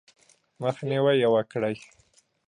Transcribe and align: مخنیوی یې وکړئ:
مخنیوی 0.61 1.15
یې 1.21 1.27
وکړئ: 1.33 1.75